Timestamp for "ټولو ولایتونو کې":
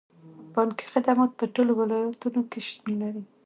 1.55-2.59